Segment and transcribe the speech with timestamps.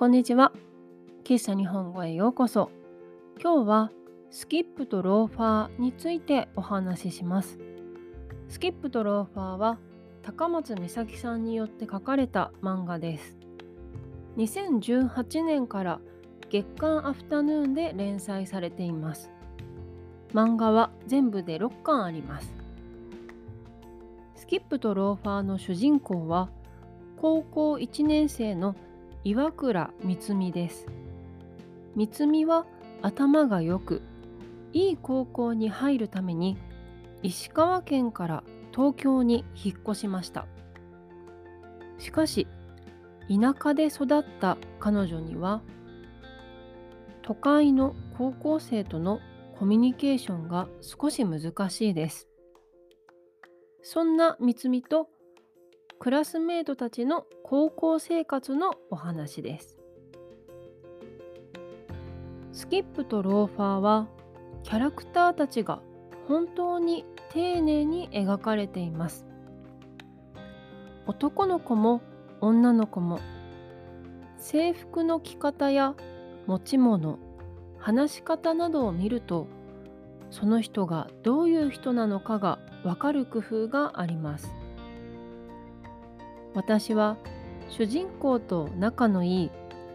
[0.00, 0.50] こんにちは。
[1.24, 2.70] 喫茶日本語へようこそ。
[3.38, 3.92] 今日は
[4.30, 7.58] スキップとローファーについてお話しします。
[8.48, 9.78] スキップとローファーは
[10.22, 13.36] 高松美咲さんによって書かれた漫画です。
[14.38, 16.00] 2018年から
[16.48, 19.30] 月刊アフタヌーンで連載されています。
[20.32, 22.54] 漫画は全部で6巻あります。
[24.34, 26.48] スキップとローファーの主人公は
[27.18, 28.74] 高校1年生の
[29.22, 30.86] 岩倉光美です。
[31.94, 32.64] 光美は
[33.02, 34.00] 頭が良く、
[34.72, 36.56] いい高校に入るために
[37.22, 40.46] 石川県から東京に引っ越しました。
[41.98, 42.46] しかし、
[43.28, 45.60] 田舎で育った彼女には、
[47.20, 49.20] 都会の高校生との
[49.58, 52.26] コミュニケーションが少し難しいです。
[53.82, 55.10] そんな光美と
[56.02, 59.76] クラスメートたちの高校生活のお話です。
[62.54, 64.08] スキップとローファーは
[64.62, 65.82] キャラクターたちが
[66.26, 69.26] 本当に丁寧に描かれています。
[71.06, 72.00] 男の子も
[72.40, 73.20] 女の子も
[74.38, 75.94] 制服の着方や
[76.46, 77.18] 持ち物
[77.78, 79.48] 話し方などを見ると
[80.30, 84.50] その人がどういう人なのかがわかる工夫があります。
[86.54, 87.16] 私は
[87.68, 89.50] 主人公と仲のいい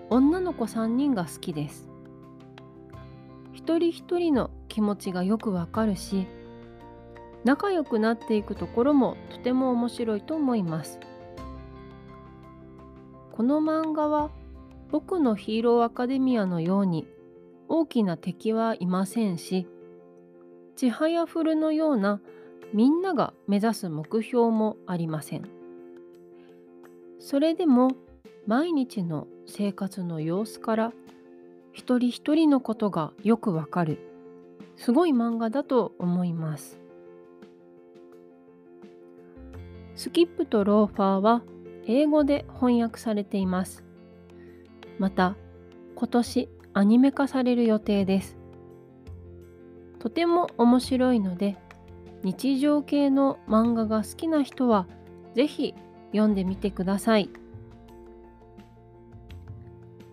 [0.10, 1.90] 女の子3人が好きです。
[3.54, 6.28] 一人一人の気持ちがよくわかるし
[7.44, 11.00] 仲良くなっていくところもとても面白いと思います。
[13.32, 14.32] この漫画は
[14.92, 17.06] 僕のヒーローアカデミアのように
[17.68, 19.68] 大きな敵はいませんし
[20.76, 22.22] ちはやふるのような
[22.74, 25.55] みんなが目指す目標もありません。
[27.26, 27.90] それでも
[28.46, 30.94] 毎日の生活の様子から
[31.74, 33.98] 一人一人のことがよくわかる
[34.76, 36.80] すごい漫画だと思います。
[39.96, 41.42] スキップとローファーは
[41.88, 43.84] 英語で翻訳されています。
[45.00, 45.36] また
[45.96, 48.38] 今年アニメ化される予定です。
[49.98, 51.58] とても面白いので
[52.22, 54.86] 日常系の漫画が好きな人は
[55.34, 55.74] ぜひ
[56.16, 57.30] 読んでみてください。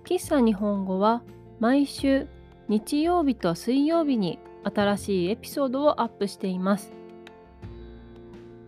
[0.05, 1.23] 喫茶日本語は
[1.61, 2.27] 毎週
[2.69, 6.93] 日曜日と水曜日に新しいエピソードをアップしています。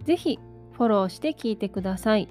[0.05, 0.39] ぜひ
[0.73, 2.29] フォローして聞いてください。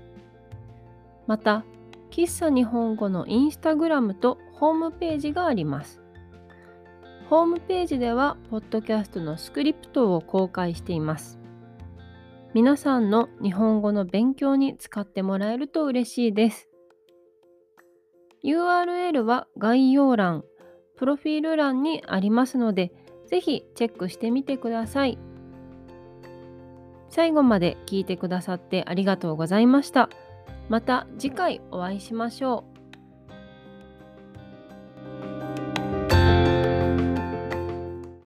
[1.28, 1.64] また、
[2.12, 6.02] 喫茶日本語のインスタグラムとホームページがあります。
[7.30, 11.40] ホームページでは、ポッドキャストのスクリプトを公開しています。
[12.54, 16.70] 皆さんの日本語の勉強に使ってもらえると嬉しいです。
[18.44, 20.44] URL は概要欄、
[20.96, 22.92] プロフィール欄にありますので、
[23.26, 25.18] ぜひチェックしてみてください。
[27.10, 30.10] 最後まで聞いてくださってありがとうございました。
[30.70, 32.73] また次回お会いしましょう。